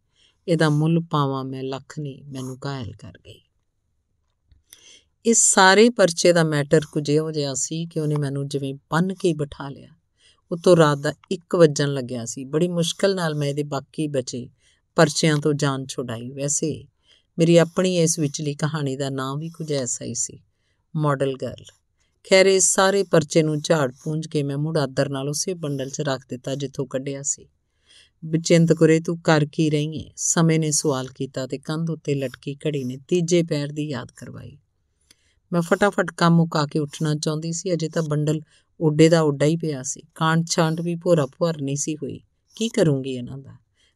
ਇਹਦਾ 0.49 0.69
ਮੁੱਲ 0.69 1.01
ਪਾਵਾਂ 1.11 1.45
ਮੈਂ 1.45 1.63
ਲੱਖ 1.63 1.99
ਨਹੀਂ 1.99 2.25
ਮੈਨੂੰ 2.25 2.59
ਕਾਇਲ 2.59 2.93
ਕਰ 2.93 3.13
ਗਈ। 3.27 3.41
ਇਸ 5.25 5.39
ਸਾਰੇ 5.55 5.91
ਪਰਚੇ 5.91 6.33
ਦਾ 6.33 6.43
ਮੈਟਰ 6.45 6.81
ਕੁਝ 6.93 7.11
ਇਹੋ 7.11 7.31
ਜਿਹਾ 7.31 7.55
ਸੀ 7.55 7.85
ਕਿ 7.87 8.01
ਉਹਨੇ 8.01 8.17
ਮੈਨੂੰ 8.17 8.49
ਜਿਵੇਂ 8.49 8.75
ਬੰਨ 8.91 9.15
ਕੇ 9.15 9.33
ਬਿਠਾ 9.33 9.69
ਲਿਆ। 9.69 9.89
ਉਤੋਂ 10.51 10.77
ਰਾਤ 10.77 10.99
ਦਾ 10.99 11.13
1 11.33 11.57
ਵਜਣ 11.57 11.89
ਲੱਗਿਆ 11.89 12.25
ਸੀ। 12.25 12.45
ਬੜੀ 12.45 12.69
ਮੁਸ਼ਕਲ 12.69 13.15
ਨਾਲ 13.15 13.35
ਮੈਂ 13.35 13.49
ਇਹਦੇ 13.49 13.63
ਬਾਕੀ 13.63 14.07
ਬਚੇ 14.07 14.49
ਪਰਚਿਆਂ 14.97 15.37
ਤੋਂ 15.37 15.53
ਜਾਨ 15.55 15.87
ਛੁਡਾਈ। 15.87 16.31
ਵੈਸੇ 16.31 16.85
ਮੇਰੀ 17.39 17.57
ਆਪਣੀ 17.57 17.97
ਇਸ 17.97 18.19
ਵਿਚਲੀ 18.19 18.55
ਕਹਾਣੀ 18.55 18.97
ਦਾ 18.97 19.09
ਨਾਮ 19.11 19.39
ਵੀ 19.39 19.49
ਕੁਝ 19.49 19.73
ਐਸਾ 19.73 20.05
ਹੀ 20.05 20.15
ਸੀ, 20.15 20.41
ਮਾਡਲ 20.97 21.37
ਗਰਲ। 21.37 21.65
ਖੈਰ 22.25 22.47
ਇਸ 22.47 22.65
ਸਾਰੇ 22.65 23.03
ਪਰਚੇ 23.03 23.43
ਨੂੰ 23.43 23.61
ਝਾੜ 23.61 23.93
ਪੂੰਝ 24.05 24.27
ਕੇ 24.27 24.43
ਮੈਂ 24.43 24.59
ਮੁੜ 24.59 24.77
ਆਦਰ 24.79 25.09
ਨਾਲ 25.09 25.29
ਉਸੇ 25.29 25.55
ਬੰਡਲ 25.55 25.91
'ਚ 25.91 26.01
ਰੱਖ 26.01 26.27
ਦਿੱਤਾ 26.29 26.55
ਜਿੱਥੋਂ 26.55 26.87
ਕੱਢਿਆ 26.87 27.23
ਸੀ। 27.23 27.47
ਬਚਿੰਤ 28.25 28.73
ਕੁਰੇ, 28.73 29.01
ਤੂੰ 29.01 29.21
ਕਰ 29.21 29.47
ਕੀ 29.53 29.71
ਰਹੀ 29.71 30.05
ਹੈ 30.05 30.11
ਸਮੇਂ 30.17 30.59
ਨੇ 30.59 30.71
ਸਵਾਲ 30.71 31.09
ਕੀਤਾ 31.09 31.47
ਤੇ 31.47 31.59
ਕੰਧ 31.59 31.91
ਉੱਤੇ 31.91 32.15
ਲਟਕੀ 32.15 32.55
ਘੜੀ 32.55 32.85
ਨੇ 32.85 32.99
ਤੀਜੇ 33.09 33.43
ਪੈਰ 33.43 33.73
ਦੀ 33.73 33.89
ਯਾਦ 33.89 34.13
ਕਰਵਾਈ। 34.17 34.57
ਮੈਂ 35.55 35.63
ਫਟਾਫਟ 35.63 36.13
ਕੰਮ 36.13 36.35
ਮੁਕਾ 36.35 36.67
ਕੇ 36.67 36.79
ਉੱਠਣਾ 36.79 37.15
ਚਾਹੁੰਦੀ 37.15 37.53
ਸੀ, 37.53 37.73
ਅਜੇ 37.73 37.89
ਤਾਂ 37.89 38.03
ਬੰਡਲ 38.03 38.41
ਓਡੇ 38.81 39.09
ਦਾ 39.09 39.23
ਓਡਾ 39.23 39.47
ਹੀ 39.47 39.57
ਪਿਆ 39.57 39.83
ਸੀ। 39.83 40.03
ਕਾਂਟ 40.15 40.47
ਛਾਂਟ 40.51 40.81
ਵੀ 40.81 40.95
ਭੋਰਾ 40.95 41.27
ਭੁਰ 41.27 41.63
ਨਹੀਂ 41.63 41.77
ਸੀ 41.77 41.97
ਹੋਈ। 41.97 42.21
ਕੀ 42.55 42.69
ਕਰੂੰਗੀ 42.69 43.11
ਇਹਨਾਂ 43.11 43.39
ਦਾ? 43.39 43.53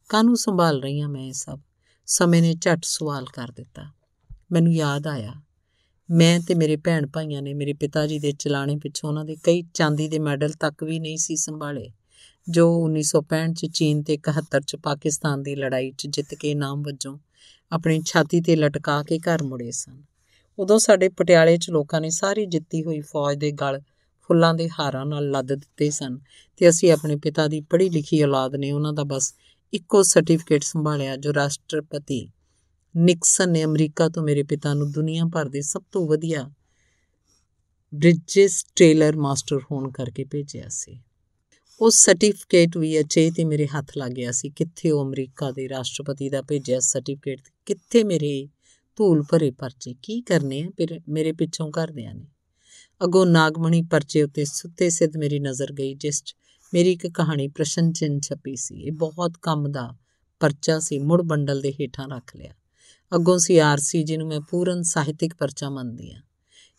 ਕਾਨੂੰ 0.09 0.37
ਸੰਭਾਲ 0.37 0.83
ਰਹੀ 0.83 1.01
ਹਾਂ 1.01 1.09
ਮੈਂ 1.09 1.23
ਇਹ 1.23 1.33
ਸਭ? 1.33 1.61
ਸਮੇਂ 2.07 2.43
ਨੇ 2.43 2.55
ਝਟ 2.55 2.85
ਸਵਾਲ 2.85 3.25
ਕਰ 3.25 3.51
ਦਿੱਤਾ। 3.51 3.83
ਮੈਨੂੰ 4.53 4.73
ਯਾਦ 4.73 5.07
ਆਇਆ। 5.07 5.35
ਮੈਂ 6.11 6.41
ਤੇ 6.41 6.55
ਮੇਰੇ 6.55 6.77
ਭੈਣ 6.77 7.07
ਭਾਈਆਂ 7.07 7.43
ਨੇ 7.43 7.55
ਮੇਰੇ 7.55 7.73
ਪਿਤਾ 7.73 8.07
ਜੀ 8.07 8.19
ਦੇ 8.19 8.33
ਚਲਾਣੇ 8.33 8.77
ਪਿੱਛੋਂ 8.77 9.11
ਉਹਨਾਂ 9.11 9.25
ਦੇ 9.25 9.37
ਕਈ 9.37 9.63
ਚਾਂਦੀ 9.75 10.09
ਦੇ 10.09 10.19
ਮੈਡਲ 10.19 10.53
ਤੱਕ 10.53 10.85
ਵੀ 10.85 10.99
ਨਹੀਂ 10.99 11.17
ਸੀ 11.17 11.37
ਸੰਭਾਲੇ, 11.37 11.93
ਜੋ 12.51 12.85
1965 12.85 13.55
ਚ 13.55 13.67
ਚੀਨ 13.67 14.03
ਤੇ 14.03 14.17
71 14.17 14.61
ਚ 14.61 14.77
ਪਾਕਿਸਤਾਨ 14.77 15.43
ਦੀ 15.43 15.57
ਲੜਾਈ 15.57 15.91
ਚ 15.91 16.07
ਜਿੱਤ 16.07 16.35
ਕੇ 16.35 16.55
ਨਾਮ 16.55 16.83
ਵਜੋਂ 16.83 17.19
ਆਪਣੀ 17.73 18.03
ਛਾਤੀ 18.07 18.41
ਤੇ 18.41 18.57
ਲਟਕਾ 18.57 19.03
ਕੇ 19.03 19.19
ਘਰ 19.19 19.43
ਮੁੜੇ 19.43 19.71
ਸਨ। 19.71 20.18
ਉਦੋਂ 20.59 20.79
ਸਾਡੇ 20.79 21.09
ਪਟਿਆਲੇ 21.09 21.59
'ਚ 21.59 21.71
ਲੋਕਾਂ 21.71 22.01
ਨੇ 22.01 22.11
ਸਾਰੀ 22.11 22.47
ਜਿੱਤੀ 22.47 22.85
ਹੋਈ 22.85 23.01
ਫੌਜ 23.01 23.39
ਦੇ 23.39 23.53
ਗਲ 23.53 23.81
ਫੁੱਲਾਂ 24.21 24.55
ਦੇ 24.55 24.69
ਹਾਰਾਂ 24.81 25.07
ਨਾਲ 25.07 25.31
ਲੱਦ 25.31 25.55
ਦਿੱਤੇ 25.55 25.91
ਸਨ 25.91 26.19
ਤੇ 26.57 26.69
ਅਸੀਂ 26.69 26.93
ਆਪਣੇ 26.93 27.17
ਪਿਤਾ 27.17 27.47
ਦੀ 27.47 27.61
ਪੜ੍ਹੀ 27.61 27.89
ਲਿਖੀ 27.89 28.23
ਔਲਾਦ 28.23 28.57
ਨੇ 28.57 28.73
ਉਹਨਾਂ 28.73 28.93
ਦਾ 28.93 29.05
ਬਸ 29.05 29.35
ਇੱਕੋ 29.73 30.03
ਸਰਟੀਫਿਕੇਟ 30.03 30.63
ਸੰਭਾਲਿਆ 30.63 31.17
ਜੋ 31.17 31.35
ਰਾਸ਼ਟਰਪਤੀ 31.35 32.31
ਨਿਕਸਨ 32.97 33.51
ਨੇ 33.51 33.65
ਅਮਰੀਕਾ 33.65 34.09
ਤੋਂ 34.09 34.23
ਮੇਰੇ 34.23 34.43
ਪਿਤਾ 34.43 34.75
ਨੂੰ 34.75 34.93
ਦੁਨੀਆ 34.93 35.25
ਭਰ 35.25 35.49
ਦੇ 35.49 35.61
ਸਭ 35.61 35.83
ਤੋਂ 35.93 36.09
ਵਧੀਆ 36.09 36.51
ਬ੍ਰਿਜਿਸ 37.95 38.67
ਟੇਲਰ 38.77 39.17
ਮਾਸਟਰ 39.17 39.61
ਹੋਣ 39.71 39.91
ਕਰਕੇ 39.91 40.25
ਭੇਜਿਆ 40.25 40.69
ਸੀ। 40.69 41.01
ਉਸ 41.81 42.05
ਸਰਟੀਫਿਕੇਟ 42.05 42.77
ਵੀ 42.77 43.01
ਅਚੇ 43.01 43.31
ਤੇ 43.31 43.45
ਮੇਰੇ 43.45 43.67
ਹੱਥ 43.67 43.99
ਲੱਗ 43.99 44.11
ਗਿਆ 44.11 44.33
ਸੀ 44.33 44.51
ਕਿੱਥੇ 44.51 44.91
ਉਹ 44.91 45.05
ਅਮਰੀਕਾ 45.05 45.51
ਦੇ 45.51 45.69
ਰਾਸ਼ਟਰਪਤੀ 45.69 46.29
ਦਾ 46.29 46.43
ਭੇਜਿਆ 46.43 46.81
ਸਰਟੀਫਿਕੇਟ 46.81 47.41
ਕਿੱਥੇ 47.67 48.05
ਮੇਰੇ 48.05 48.49
ਧੂਲ 48.99 49.23
ਭਰੇ 49.23 49.51
ਪਰਚੇ। 49.51 49.95
ਕੀ 50.03 50.21
ਕਰਨੇ 50.21 50.63
ਆ? 50.63 50.69
ਫਿਰ 50.69 51.01
ਮੇਰੇ 51.09 51.33
ਪਿੱਛੋਂ 51.33 51.71
ਕਰਦਿਆਂ 51.71 52.15
ਨੇ। 52.15 52.27
ਅਗੋ 53.05 53.25
ਨਾਗਮਣੀ 53.25 53.83
ਪਰਚੇ 53.83 54.23
ਉੱਤੇ 54.23 54.45
ਸੁੱਤੇ 54.45 54.91
ਸਿੱਧ 54.91 55.17
ਮੇਰੀ 55.17 55.39
ਨਜ਼ਰ 55.39 55.73
ਗਈ, 55.73 55.95
ਜਿਸ 55.95 56.25
'ਚ 56.25 56.35
ਮੇਰੀ 56.75 56.93
ਇੱਕ 56.93 57.07
ਕਹਾਣੀ 57.07 57.49
ਪ੍ਰਸ਼ਨ 57.49 57.93
ਚਿੰਨ 57.93 58.21
ਛਪੀ 58.21 58.57
ਸੀ। 58.57 58.81
ਇਹ 58.81 58.93
ਬਹੁਤ 58.93 59.33
ਕੰਮ 59.43 59.69
ਦਾ 59.69 59.97
ਪਰਚਾ 60.41 60.79
ਸੀ, 60.79 60.99
ਮੁੜ 60.99 61.23
ਬੰਡਲ 61.23 61.61
ਦੇ 61.61 61.73
ਹੇਠਾਂ 61.73 62.09
ਰੱਖ 62.09 62.37
ਲਿਆ। 62.37 62.53
ਅੱਗੋਂ 63.15 63.39
ਸੀ 63.39 63.59
ਆਰਸੀ, 63.59 64.03
ਜਿਹਨੂੰ 64.03 64.29
ਮੈਂ 64.29 64.41
ਪੂਰਨ 64.41 64.83
ਸਾਹਿਤਿਕ 64.83 65.35
ਪਰਚਾ 65.35 65.71
ਮੰਨਦੀ 65.71 66.13
ਆ 66.13 66.21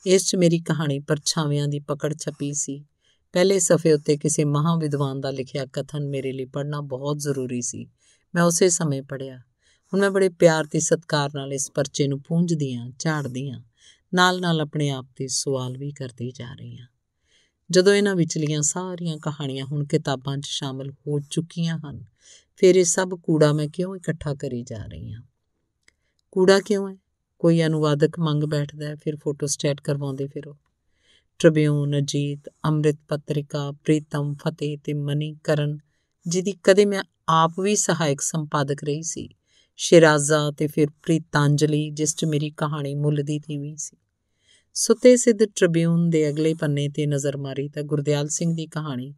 ਇਸ 0.05 0.25
'ਚ 0.25 0.35
ਮੇਰੀ 0.35 0.59
ਕਹਾਣੀ 0.59 0.99
ਪਰਛਾਵਿਆਂ 0.99 1.67
ਦੀ 1.67 1.79
ਪਕੜ 1.79 2.17
ਛਪੀ 2.17 2.53
ਸੀ। 2.53 2.85
ਪਹਿਲੇ 3.33 3.59
ਸਫੇ 3.59 3.93
ਉੱਤੇ 3.93 4.17
ਕਿਸੇ 4.17 4.45
ਮਹਾ 4.45 4.75
ਵਿਦਵਾਨ 4.75 5.21
ਦਾ 5.21 5.31
ਲਿਖਿਆ 5.31 5.65
ਕਥਨ 5.65 6.09
ਮੇਰੇ 6.09 6.31
ਲਈ 6.31 6.45
ਪੜ੍ਹਨਾ 6.45 6.81
ਬਹੁਤ 6.81 7.19
ਜ਼ਰੂਰੀ 7.19 7.61
ਸੀ। 7.61 7.87
ਮੈਂ 8.35 8.43
ਉਸੇ 8.43 8.69
ਸਮੇਂ 8.69 9.01
ਪੜ੍ਹਿਆ। 9.01 9.41
ਹੁਣ 9.93 10.01
ਮੈਂ 10.01 10.11
ਬੜੇ 10.11 10.29
ਪਿਆਰ 10.29 10.65
ਤੇ 10.65 10.79
ਸਤਿਕਾਰ 10.79 11.31
ਨਾਲ 11.35 11.53
ਇਸ 11.53 11.71
ਪਰਚੇ 11.71 12.07
ਨੂੰ 12.07 12.21
ਪੂੰਝਦੀ 12.21 12.73
ਆ, 12.73 12.91
ਝਾੜਦੀ 12.99 13.49
ਆ 13.49 13.61
ਨਾਲ-ਨਾਲ 14.13 14.61
ਆਪਣੇ 14.61 14.89
ਆਪ 14.89 15.05
ਤੇ 15.15 15.27
ਸਵਾਲ 15.27 15.77
ਵੀ 15.77 15.91
ਕਰਦੀ 15.91 16.31
ਜਾ 16.31 16.53
ਰਹੀ 16.53 16.77
ਆ। 16.77 16.85
ਜਦੋਂ 17.71 17.93
ਇਹਨਾਂ 17.93 18.15
ਵਿਚਲੀਆਂ 18.15 18.61
ਸਾਰੀਆਂ 18.61 19.17
ਕਹਾਣੀਆਂ 19.17 19.65
ਹੁਣ 19.65 19.85
ਕਿਤਾਬਾਂ 19.85 20.37
'ਚ 20.37 20.45
ਸ਼ਾਮਲ 20.45 20.91
ਹੋ 20.91 21.19
ਚੁੱਕੀਆਂ 21.19 21.79
ਹਨ, 21.79 22.05
ਫਿਰ 22.55 22.75
ਇਹ 22.75 22.83
ਸਭ 22.83 23.09
ਕੂੜਾ 23.23 23.53
ਮੈਂ 23.53 23.67
ਕਿਉਂ 23.67 23.95
ਇਕੱਠਾ 23.95 24.33
ਕਰੀ 24.33 24.63
ਜਾ 24.63 24.85
ਰਹੀ 24.85 25.13
ਹਾਂ 25.13 25.23
ਕੂੜਾ 26.31 26.59
ਕਿਉਂ 26.59 26.89
ਹੈ? 26.89 26.97
ਕੋਈ 27.39 27.63
ਅਨੁਵਾਦਕ 27.63 28.19
ਮੰਗ 28.19 28.43
ਬੈਠਦਾ 28.43 28.87
ਹੈ, 28.87 28.95
ਫਿਰ 28.95 29.15
ਫੋਟੋ 29.15 29.47
ਸਟੇਟ 29.47 29.81
ਕਰਵਾਉਂਦੇ 29.81 30.27
ਫਿਰੋ। 30.27 30.57
ਟ੍ਰਿਬਿਊਨ, 31.39 31.97
ਅਜੀਤ, 31.97 32.49
ਅੰਮ੍ਰਿਤ 32.65 32.97
ਪੱਤਰਿਕਾ, 33.07 33.71
ਪ੍ਰੀਤਮ, 33.71 34.33
ਫਤਿਹ 34.33 34.77
ਤੇ 34.77 34.93
ਮਨੀ 34.93 35.35
ਕਰਨ 35.43 35.77
ਜਿਹਦੀ 36.27 36.53
ਕਦੇ 36.63 36.85
ਮੈਂ 36.85 37.03
ਆਪ 37.29 37.59
ਵੀ 37.59 37.75
ਸਹਾਇਕ 37.75 38.21
ਸੰਪਾਦਕ 38.21 38.83
ਰਹੀ 38.83 39.03
ਸੀ 39.03 39.29
ਸ਼ਿਰਾਜ਼ਾ 39.81 40.51
ਤੇ 40.51 40.67
ਫਿਰ 40.67 40.89
ਪ੍ਰੀਤਾਂਜਲੀ, 40.89 41.89
ਜਿਸ 41.89 42.15
'ਚ 42.15 42.25
ਮੇਰੀ 42.25 42.49
ਕਹਾਣੀ 42.49 42.95
ਮੁੱਲ 42.95 43.15
ਦੀ 43.15 43.39
ਥੀਵੀਂ 43.39 43.77
ਸੀ। 43.77 43.97
ਸੁੱਤੇ 44.73 45.17
ਸਿੱਧ 45.17 45.43
ਟ੍ਰਿਬਿਊਨ 45.43 46.09
ਦੇ 46.09 46.29
ਅਗਲੇ 46.29 46.53
ਪੰਨੇ 46.53 46.89
ਤੇ 46.89 47.05
ਨਜ਼ਰ 47.05 47.37
ਮਾਰੀ 47.37 47.69
ਤਾਂ 47.69 47.83
ਗੁਰਦਿਆਲ 47.83 48.27
ਸਿੰਘ 48.27 48.55
ਦੀ 48.55 48.67
ਕਹਾਣੀ 48.67 49.15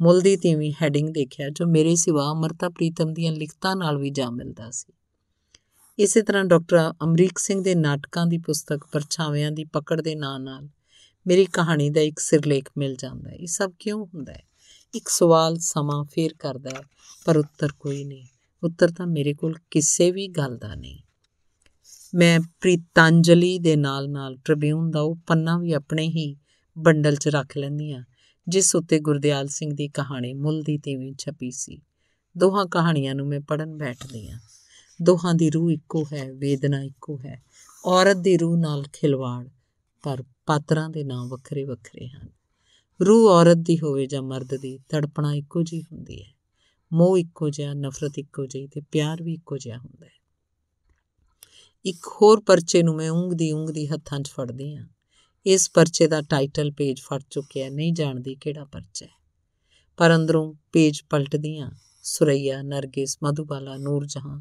ਮੁੱਲ 0.00 0.20
ਦੀ 0.20 0.36
ਤੀਵੀਂ 0.36 0.72
ਹੈਡਿੰਗ 0.82 1.08
ਦੇਖਿਆ, 1.08 1.48
ਜੋ 1.48 1.66
ਮੇਰੇ 1.66 1.96
ਸਿਵਾ 1.96 2.32
ਅਮਰਤਾ 2.32 2.68
ਪ੍ਰੀਤਮ 2.68 3.12
ਦੀਆਂ 3.12 3.32
ਲਿਖਤਾਂ 3.32 3.76
ਨਾਲ 3.76 3.98
ਵੀ 3.98 4.10
ਜਾ 4.10 4.30
ਮਿਲਦਾ 4.30 4.70
ਸੀ। 4.70 4.92
ਇਸੇ 5.98 6.22
ਤਰ੍ਹਾਂ 6.22 6.44
ਡਾਕਟਰ 6.44 6.92
ਅਮਰੀਕ 7.04 7.38
ਸਿੰਘ 7.38 7.64
ਦੇ 7.64 7.74
ਨਾਟਕਾਂ 7.74 8.26
ਦੀ 8.26 8.38
ਪੁਸਤਕ 8.38 8.86
ਪਰਛਾਵਿਆਂ 8.92 9.50
ਦੀ 9.50 9.64
ਪਕੜ 9.64 10.00
ਦੇ 10.00 10.14
ਨਾਂ 10.14 10.40
ਨਾਲ 10.40 10.68
ਮੇਰੀ 11.26 11.44
ਕਹਾਣੀ 11.44 11.90
ਦਾ 11.90 12.00
ਇੱਕ 12.00 12.18
ਸਿਰਲੇਖ 12.18 12.68
ਮਿਲ 12.78 12.96
ਜਾਂਦਾ 12.96 13.30
ਹੈ। 13.30 13.34
ਇਹ 13.34 13.46
ਸਭ 13.46 13.72
ਕਿਉਂ 13.78 14.06
ਹੁੰਦਾ 14.06 14.32
ਹੈ? 14.32 14.42
ਇੱਕ 14.94 15.08
ਸਵਾਲ 15.08 15.58
ਸਮਾਂ 15.58 16.04
ਫੇਰ 16.04 16.34
ਕਰਦਾ 16.38 16.70
ਹੈ, 16.70 16.82
ਪਰ 17.24 17.36
ਉੱਤਰ 17.36 17.68
ਕੋਈ 17.80 18.04
ਨਹੀਂ। 18.04 18.26
ਉੱਤਰ 18.62 18.88
ਤਾਂ 18.88 19.06
ਮੇਰੇ 19.06 19.34
ਕੋਲ 19.34 19.54
ਕਿਸੇ 19.70 20.10
ਵੀ 20.10 20.28
ਗੱਲ 20.28 20.56
ਦਾ 20.56 20.74
ਨਹੀਂ। 20.74 20.98
ਮੈਂ 22.14 22.40
ਪ੍ਰੀਤਾਂਜਲੀ 22.40 23.58
ਦੇ 23.58 23.76
ਨਾਲ-ਨਾਲ 23.76 24.36
ਟ੍ਰਿਬਿਊਨ 24.36 24.90
ਦਾ 24.90 25.00
ਉਹ 25.00 25.16
ਪੰਨਾ 25.26 25.58
ਵੀ 25.58 25.72
ਆਪਣੇ 25.72 26.08
ਹੀ 26.08 26.36
ਬੰਡਲ 26.78 27.16
'ਚ 27.16 27.28
ਰੱਖ 27.28 27.56
ਲੈਂਦੀ 27.56 27.92
ਆ 27.92 28.04
ਜਿਸ 28.48 28.76
ਉੱਤੇ 28.76 29.00
ਗੁਰਦਿਆਲ 29.00 29.48
ਸਿੰਘ 29.48 29.74
ਦੀ 29.74 29.88
ਕਹਾਣੀ 29.88 30.34
ਮੁੱਲ 30.34 30.62
ਦੀ 30.62 30.78
ਤੀਵੀਂ 30.78 31.14
ਛਪੀ 31.18 31.50
ਸੀ। 31.50 31.82
ਦੋਹਾਂ 32.38 32.66
ਕਹਾਣੀਆਂ 32.66 33.14
ਨੂੰ 33.14 33.26
ਮੈਂ 33.26 33.40
ਪੜਨ 33.40 33.76
ਬੈਠਦੀ 33.76 34.28
ਆ 34.28 34.38
ਦੋਹਾਂ 35.02 35.34
ਦੀ 35.34 35.50
ਰੂਹ 35.50 35.70
ਇੱਕੋ 35.70 36.06
ਹੈ, 36.12 36.32
ਵੇਦਨਾ 36.32 36.82
ਇੱਕੋ 36.82 37.18
ਹੈ। 37.18 37.42
ਔਰਤ 37.84 38.16
ਦੀ 38.16 38.36
ਰੂਹ 38.36 38.56
ਨਾਲ 38.56 38.84
ਖਿਲਵਾੜ, 38.92 39.48
ਪਰ 40.02 40.24
ਪਾਤਰਾਂ 40.46 40.90
ਦੇ 40.90 41.04
ਨਾਮ 41.04 41.28
ਵੱਖਰੇ 41.28 41.64
ਵੱਖਰੇ 41.64 42.08
ਹਨ। 42.08 42.28
ਰੂਹ 43.06 43.30
ਔਰਤ 43.30 43.56
ਦੀ 43.56 43.78
ਹੋਵੇ 43.78 44.06
ਜਾਂ 44.06 44.22
ਮਰਦ 44.22 44.56
ਦੀ, 44.56 44.78
ਤੜਪਣਾ 44.78 45.34
ਇੱਕੋ 45.34 45.62
ਜੀ 45.62 45.82
ਹੁੰਦੀ 45.82 46.22
ਹੈ। 46.22 46.39
ਮੋਹ 46.92 47.18
ਇੱਕੋ 47.18 47.50
ਜਿਹਾ, 47.50 47.74
ਨਫ਼ਰਤ 47.74 48.18
ਇੱਕੋ 48.18 48.46
ਜਿਹੀ 48.46 48.66
ਤੇ 48.66 48.80
ਪਿਆਰ 48.80 49.22
ਵੀ 49.22 49.34
ਇੱਕੋ 49.34 49.58
ਜਿਹਾ 49.58 49.78
ਹੁੰਦਾ 49.78 50.06
ਹੈ। 50.06 50.20
ਇੱਕ 51.84 52.06
ਹੋਰ 52.06 52.40
ਪਰਚੇ 52.40 52.82
ਨੂੰ 52.82 52.96
ਮੈਂ 52.96 53.10
ਉਂਗਦੀ 53.10 53.52
ਉਂਗਦੀ 53.52 53.86
ਹੱਥਾਂ 53.86 54.20
'ਚ 54.20 54.30
ਫੜਦੀ 54.30 54.76
ਹਾਂ। 54.76 54.88
ਇਸ 55.46 55.70
ਪਰਚੇ 55.70 56.06
ਦਾ 56.06 56.22
ਟਾਈਟਲ 56.22 56.70
ਪੇਜ 56.70 57.00
ਫੜ 57.00 57.22
ਚੁੱਕਿਆ, 57.30 57.68
ਨਹੀਂ 57.68 57.92
ਜਾਣਦੀ 57.92 58.34
ਕਿਹੜਾ 58.34 58.64
ਪਰਚਾ 58.64 59.06
ਹੈ। 59.06 59.10
ਪਰ 59.96 60.16
ਅੰਦਰੋਂ 60.16 60.54
ਪੇਜ 60.72 61.00
ਪਲਟਦੀ 61.10 61.58
ਹਾਂ 61.58 61.70
ਸੁਰਈਆ, 62.02 62.62
ਨਰਗਿਸ, 62.62 63.18
ਮਧੂਬਾਲਾ, 63.22 63.76
ਨੂਰਜਹਾਂ, 63.76 64.40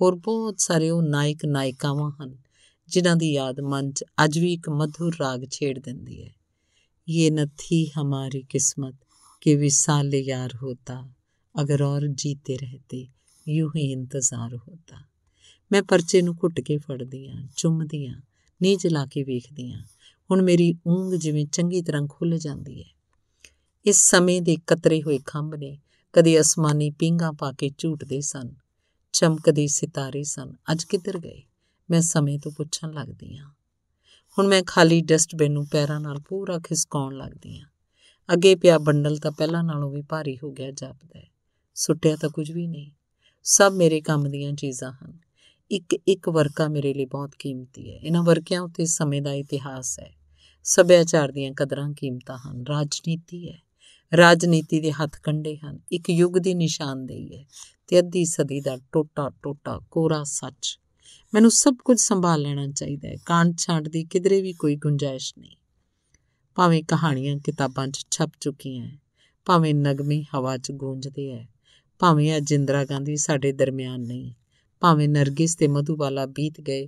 ਹੋਰ 0.00 0.14
ਬਹੁਤ 0.14 0.54
ਸਾਰੇ 0.58 0.90
ਉਹ 0.90 1.02
ਨਾਇਕ 1.02 1.44
ਨਾਇਕਾਵਾਂ 1.44 2.12
ਹਨ, 2.22 2.38
ਜਿਨ੍ਹਾਂ 2.88 3.16
ਦੀ 3.16 3.32
ਯਾਦ 3.32 3.60
ਮਨ 3.60 3.92
'ਚ 3.92 4.04
ਅੱਜ 4.24 4.38
ਵੀ 4.38 4.52
ਇੱਕ 4.52 4.68
ਮਧੁਰ 4.68 5.16
ਰਾਗ 5.20 5.44
ਛੇੜ 5.50 5.78
ਦਿੰਦੀ 5.78 6.24
ਹੈ। 6.24 6.30
ਇਹ 7.08 7.32
ਨਥੀ 7.32 7.90
ਹਮਾਰੀ 7.98 8.42
ਕਿਸਮਤ, 8.42 8.94
ਕਿ 9.40 9.56
ਵਿਸਾਲ 9.56 10.14
ਯਾਰ 10.14 10.56
ਹੋਤਾ। 10.62 11.12
होता 11.54 11.64
ਅਗਰ 11.64 11.82
ਔਰ 11.82 12.06
ਜੀਤੇ 12.06 12.56
ਰਹਤੇ, 12.56 13.08
ਯੂੰ 13.48 13.70
ਹੀ 13.76 13.92
ਇੰਤਜ਼ਾਰ 13.92 14.56
ਹੋਤਾ। 14.56 14.96
ਮੈਂ 15.72 15.82
ਪਰਚੇ 15.82 16.22
ਨੂੰ 16.22 16.34
ਘੁੱਟ 16.34 16.60
ਕੇ 16.60 16.78
ਫੜਦੀ 16.78 17.28
ਆ 17.28 17.34
ਚੁੰਮਦੀ 17.56 18.06
ਆ 18.06 18.14
ਨੀਚ 18.62 18.86
ਲਾ 18.86 19.06
ਕੇ 19.06 19.22
ਵੇਖਦੀ 19.22 19.72
ਆ 19.72 19.78
ਹੁਣ 20.30 20.42
ਮੇਰੀ 20.42 20.74
ਉਂਗ 20.86 21.14
ਜਿਵੇਂ 21.14 21.46
ਚੰਗੀ 21.46 21.82
ਤਰ੍ਹਾਂ 21.82 22.06
ਖੁੱਲ 22.10 22.38
ਜਾਂਦੀ 22.38 22.82
ਹੈ। 22.82 22.88
ਇਸ 23.86 24.10
ਸਮੇਂ 24.10 24.42
ਦੇ 24.42 24.56
ਕਤਰੇ 24.66 25.02
ਹੋਏ 25.02 25.18
ਖੰਭ 25.26 25.54
ਨੇ 25.54 25.78
ਕਦੇ 26.12 26.40
ਅਸਮਾਨੀ 26.40 26.90
ਪਿੰਗਾ 26.90 27.32
ਪਾ 27.32 27.52
ਕੇ 27.52 27.70
ਝੂਟਦੇ 27.78 28.20
ਸਨ, 28.20 28.54
ਚਮਕਦੇ 29.12 29.66
ਸਿਤਾਰੇ 29.66 30.24
ਸਨ। 30.24 30.52
ਅੱਜ 30.72 30.84
ਕਿੱਧਰ 30.84 31.18
ਗਏ? 31.18 31.42
ਮੈਂ 31.90 32.00
ਸਮੇਂ 32.00 32.38
ਤੋਂ 32.38 32.52
ਪੁੱਛਣ 32.52 32.92
ਲੱਗਦੀ 32.92 33.36
ਆ 33.36 33.44
ਹੁਣ 34.38 34.46
ਮੈਂ 34.46 34.62
ਖਾਲੀ 34.66 35.00
ਡਸਟਬਿਨ 35.00 35.52
ਨੂੰ 35.52 35.66
ਪੈਰਾਂ 35.66 36.00
ਨਾਲ 36.00 36.18
ਪੂਰਾ 36.18 36.58
ਖਿਸਕਾਉਣ 36.58 37.16
ਲੱਗਦੀ 37.16 37.58
ਆ 37.58 37.62
ਅੱਗੇ 38.32 38.54
ਪਿਆ 38.54 38.78
ਬੰਡਲ 38.78 39.18
ਤਾਂ 39.18 39.32
ਪਹਿਲਾਂ 39.32 39.64
ਨਾਲੋਂ 39.64 39.90
ਵੀ 39.90 40.02
ਭਾਰੀ 40.02 40.38
ਹੋ 40.42 40.52
ਗਿਆ 40.52 40.70
ਜਾਪਦਾ 40.70 41.18
ਹੈ। 41.18 41.39
ਸੁੱਟਿਆ 41.80 42.16
ਤਾਂ 42.16 42.30
ਕੁਝ 42.30 42.50
ਵੀ 42.50 42.66
ਨਹੀਂ। 42.66 42.90
ਸਭ 43.42 43.72
ਮੇਰੇ 43.76 44.00
ਕੰਮ 44.00 44.30
ਦੀਆਂ 44.30 44.52
ਚੀਜ਼ਾਂ 44.52 44.92
ਹਨ। 44.92 45.18
ਇੱਕ 45.70 45.96
ਇੱਕ 46.08 46.28
ਵਰਕਾ 46.28 46.68
ਮੇਰੇ 46.68 46.94
ਲਈ 46.94 47.04
ਬਹੁਤ 47.04 47.30
ਕੀਮਤੀ 47.38 47.92
ਹੈ। 47.92 47.98
ਇਹਨਾਂ 47.98 48.22
ਵਰਕਿਆਂ 48.22 48.60
ਉੱਤੇ 48.60 48.86
ਸਮੇਂ 48.86 49.22
ਦਾ 49.22 49.32
ਇਤਿਹਾਸ 49.32 50.00
ਹੈ। 50.00 50.12
ਸੱਭਿਆਚਾਰ 50.64 51.32
ਦੀਆਂ 51.32 51.52
ਕਦਰਾਂ 51.52 51.92
ਕੀਮਤਾਂ 51.92 52.38
ਹਨ। 52.38 52.64
ਰਾਜਨੀਤੀ 52.68 53.48
ਹੈ। 53.48 53.62
ਰਾਜਨੀਤੀ 54.16 54.80
ਦੇ 54.80 54.92
ਹੱਥ 54.92 55.20
ਕੰਡੇ 55.20 55.56
ਹਨ। 55.56 55.78
ਇੱਕ 55.92 56.10
ਯੁੱਗ 56.10 56.38
ਦੀ 56.38 56.54
ਨਿਸ਼ਾਨਦੇਹੀ 56.54 57.36
ਹੈ 57.36 57.44
ਤੇ 57.86 57.98
ਅੱਧੀ 57.98 58.24
ਸਦੀ 58.24 58.60
ਦਾ 58.60 58.78
ਟੋਟਾ 58.92 59.30
ਟੋਟਾ, 59.42 59.80
ਕੋਰਾ 59.90 60.24
ਸੱਚ। 60.24 60.80
ਮੈਨੂੰ 61.34 61.50
ਸਭ 61.50 61.74
ਕੁਝ 61.84 62.00
ਸੰਭਾਲ 62.00 62.40
ਲੈਣਾ 62.40 62.68
ਚਾਹੀਦਾ 62.68 63.08
ਹੈ। 63.08 63.16
ਕਾਂਡ 63.26 63.58
ਛਾਂਡ 63.58 63.88
ਦੀ 63.88 64.04
ਕਿਧਰੇ 64.04 64.42
ਵੀ 64.42 64.52
ਕੋਈ 64.52 64.76
ਗੁੰਜਾਇਸ਼ 64.76 65.34
ਨਹੀਂ। 65.38 65.56
ਭਾਵੇਂ 66.54 66.82
ਕਹਾਣੀਆਂ 66.84 67.36
ਕਿਤਾਬਾਂ 67.36 67.88
'ਚ 67.88 68.06
ਛਪ 68.10 68.30
ਚੁੱਕੀਆਂ 68.40 68.86
ਹੈ। 68.86 68.98
ਭਾਵੇਂ 69.44 69.74
ਨਗਮੇ 69.74 70.24
ਹਵਾ 70.34 70.56
'ਚ 70.56 70.72
ਗੂੰਜਦੇ 70.72 71.32
ਹੈ। 71.32 71.48
ਭਾਵੇਂ 72.00 72.36
ਅੱਜ 72.36 72.52
ਇੰਦਰਾ 72.52 72.84
ਗਾਂਧੀ 72.84 73.16
ਸਾਡੇ 73.16 73.52
ਦਰਮਿਆਨ 73.52 74.00
ਨਹੀਂ, 74.00 74.32
ਭਾਵੇਂ 74.80 75.08
ਨਰਗਿਸ 75.08 75.56
ਤੇ 75.56 75.68
ਮਧੂਬਾਲਾ 75.68 76.26
ਬੀਤ 76.26 76.60
ਗਏ, 76.60 76.86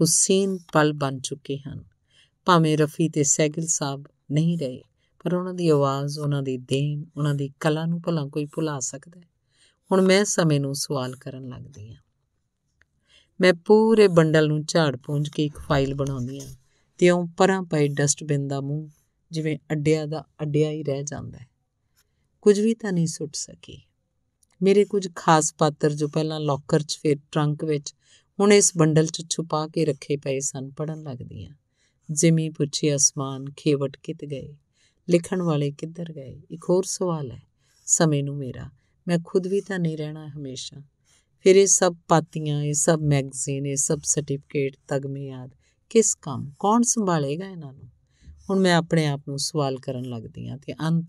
ਹੁਸੈਨ 0.00 0.58
ਪਲ 0.72 0.92
ਬਣ 0.92 1.18
ਚੁੱਕੇ 1.18 1.58
ਹਨ। 1.58 1.84
ਭਾਵੇਂ 2.44 2.78
ਰਫੀ 2.78 3.08
ਤੇ 3.08 3.22
ਸੈਗਲ 3.22 3.66
ਸਾਹਿਬ 3.66 4.04
ਨਹੀਂ 4.32 4.58
ਰਹੇ, 4.58 4.82
ਪਰ 5.24 5.34
ਉਹਨਾਂ 5.34 5.54
ਦੀ 5.54 5.68
ਆਵਾਜ਼, 5.68 6.18
ਉਹਨਾਂ 6.18 6.42
ਦੀ 6.42 6.56
ਦੇਣ, 6.56 7.04
ਉਹਨਾਂ 7.16 7.34
ਦੀ 7.34 7.50
ਕਲਾ 7.60 7.86
ਨੂੰ 7.86 8.02
ਭਲਾ 8.06 8.26
ਕੋਈ 8.26 8.44
ਭੁਲਾ 8.44 8.80
ਸਕਦਾ 8.80 9.20
ਹੈ। 9.20 9.28
ਹੁਣ 9.92 10.02
ਮੈਂ 10.02 10.24
ਸਮੇਂ 10.24 10.60
ਨੂੰ 10.60 10.74
ਸਵਾਲ 10.74 11.16
ਕਰਨ 11.16 11.48
ਲੱਗਦੀ 11.48 11.92
ਹਾਂ। 11.92 12.02
ਮੈਂ 13.40 13.54
ਪੂਰੇ 13.54 14.08
ਬੰਡਲ 14.08 14.48
ਨੂੰ 14.48 14.64
ਝਾੜ 14.64 14.96
ਪੂੰਝ 14.96 15.28
ਕੇ 15.28 15.44
ਇੱਕ 15.44 15.58
ਫਾਈਲ 15.58 15.94
ਬਣਾਉਂਦੀ 15.94 16.40
ਹਾਂ, 16.40 16.54
ਤੇ 16.98 17.10
ਉਹ 17.10 17.28
ਪਰਾਂ 17.36 17.62
ਪਏ 17.62 17.88
ਡਸਟਬਿਨ 17.88 18.48
ਦਾ 18.48 18.60
ਮੂੰਹ 18.60 18.88
ਜਿਵੇਂ 19.30 19.58
ਅੱਡਿਆ 19.72 20.06
ਦਾ 20.06 20.24
ਅੱਡਿਆ 20.42 20.70
ਹੀ 20.70 20.82
ਰਹਿ 20.82 21.02
ਜਾਂਦਾ 21.02 21.38
ਹੈ। 21.38 21.46
ਕੁਝ 22.42 22.60
ਵੀ 22.60 22.74
ਤਾਂ 22.74 22.92
ਨਹੀਂ 22.92 23.06
ਸੁੱਟ 23.06 23.34
ਸਕੀ। 23.34 23.82
ਮੇਰੇ 24.62 24.84
ਕੁਝ 24.84 25.08
ਖਾਸ 25.16 25.54
ਪਾਤਰ 25.58 25.94
ਜੋ 25.94 26.08
ਪਹਿਲਾਂ 26.08 26.40
ਲੋਕਰ 26.40 26.82
'ਚ 26.82 26.98
ਫਿਰ 27.02 27.16
ਟਰੰਕ 27.32 27.64
ਵਿੱਚ, 27.64 27.94
ਹੁਣ 28.40 28.52
ਇਸ 28.52 28.72
ਬੰਡਲ 28.76 29.06
'ਚ 29.06 29.26
ਛੁਪਾ 29.30 29.68
ਕੇ 29.68 29.84
ਰੱਖੇ 29.84 30.16
ਪਏ 30.16 30.40
ਸਨ 30.40 30.70
ਪੜਨ 30.70 31.02
ਲੱਗਦੀਆਂ। 31.02 31.54
ਜਿਮੀ 32.10 32.50
ਪੁੱਛੀ, 32.50 32.94
ਅਸਮਾਨ, 32.94 33.44
ਖੇਵਟ 33.56 33.96
ਕਿਤ 34.02 34.24
ਗਏ? 34.24 34.56
ਲਿਖਣ 35.10 35.42
ਵਾਲੇ 35.42 35.70
ਕਿੱਧਰ 35.70 36.12
ਗਏ? 36.12 36.42
ਇੱਕ 36.50 36.64
ਹੋਰ 36.70 36.84
ਸਵਾਲ 36.84 37.30
ਹੈ 37.30 37.42
ਸਮੇਂ 37.86 38.24
ਨੂੰ 38.24 38.36
ਮੇਰਾ। 38.36 38.70
ਮੈਂ 39.08 39.18
ਖੁਦ 39.24 39.46
ਵੀ 39.46 39.60
ਤਾਂ 39.60 39.78
ਨਹੀਂ 39.78 39.98
ਰਹਿਣਾ 39.98 40.28
ਹਮੇਸ਼ਾ। 40.28 40.82
ਫਿਰ 41.40 41.56
ਇਹ 41.56 41.66
ਸਭ 41.66 41.94
ਪਾਤੀਆਂ, 42.08 42.62
ਇਹ 42.62 42.74
ਸਭ 42.74 42.98
ਮੈਗਜ਼ੀਨ 43.02 43.66
ਇਹ 43.66 43.76
ਸਭ 43.76 44.00
ਸਰਟੀਫਿਕੇਟ 44.04 44.76
ਤਗਮੇ, 44.88 45.26
ਯਾਦ, 45.26 45.50
ਕਿਸ 45.90 46.14
ਕੰਮ? 46.14 46.52
ਕੌਣ 46.58 46.82
ਸੰਭਾਲੇਗਾ 46.82 47.50
ਇਹਨਾਂ 47.50 47.72
ਨੂੰ? 47.72 47.90
ਹੁਣ 48.50 48.60
ਮੈਂ 48.60 48.74
ਆਪਣੇ 48.74 49.06
ਆਪ 49.06 49.20
ਨੂੰ 49.28 49.38
ਸਵਾਲ 49.38 49.78
ਕਰਨ 49.78 50.04
ਲੱਗਦੀ 50.04 50.48
ਹਾਂ 50.48 50.58
ਤੇ 50.58 50.72
ਅੰਤ 50.72 51.06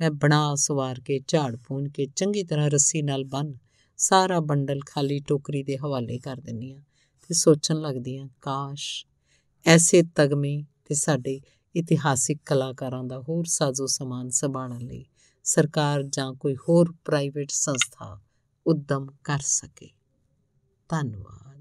ਮੈਂ 0.00 0.10
ਬਣਾ 0.10 0.54
ਸਵਾਰ 0.54 1.00
ਕੇ, 1.00 1.20
ਝਾੜ 1.28 1.56
ਪੂੰਝ 1.56 1.88
ਕੇ, 1.88 2.06
ਚੰਗੀ 2.06 2.42
ਤਰ੍ਹਾਂ 2.42 2.70
ਰੱਸੀ 2.70 3.02
ਨਾਲ 3.02 3.24
ਬੰਨ 3.24 3.54
ਸਾਰਾ 3.96 4.40
ਬੰਡਲ 4.40 4.80
ਖਾਲੀ 4.86 5.20
ਟੋਕਰੀ 5.20 5.62
ਦੇ 5.62 5.76
ਹਵਾਲੇ 5.76 6.18
ਕਰ 6.18 6.36
ਦਿੰਨੀ 6.36 6.72
ਆ 6.72 6.80
ਤੇ 7.28 7.34
ਸੋਚਣ 7.34 7.76
ਲੱਗਦੀ 7.76 8.16
ਆ 8.16 8.28
ਕਾਸ਼ 8.40 9.06
ਐਸੇ 9.66 10.02
ਤਗਮੇ 10.02 10.64
ਤੇ 10.84 10.94
ਸਾਡੇ 10.94 11.40
ਇਤਿਹਾਸਿਕ 11.76 12.38
ਕਲਾਕਾਰਾਂ 12.46 13.04
ਦਾ 13.04 13.20
ਹੋਰ 13.20 13.44
ਸਾਜ਼ੋ 13.44 13.86
ਸਮਾਨ 13.86 14.30
ਸੰਭਾਲਣ 14.30 14.80
ਲਈ 14.80 15.04
ਸਰਕਾਰ 15.44 16.02
ਜਾਂ 16.02 16.34
ਕੋਈ 16.34 16.56
ਹੋਰ 16.56 16.94
ਪ੍ਰਾਈਵੇਟ 17.04 17.50
ਸੰਸਥਾ 17.50 18.20
ਉਦਮ 18.66 19.06
ਕਰ 19.24 19.38
ਸਕੇ। 19.42 19.90
ਧੰਨਵਾਦ। 20.88 21.54